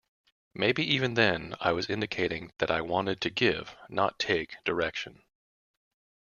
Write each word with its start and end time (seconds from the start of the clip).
Maybe 0.55 0.83
even 0.95 1.13
then 1.13 1.53
I 1.59 1.73
was 1.73 1.87
indicating 1.87 2.53
that 2.57 2.71
I 2.71 2.81
wanted 2.81 3.21
to 3.21 3.29
give, 3.29 3.77
not 3.87 4.17
take, 4.17 4.55
direction. 4.65 5.21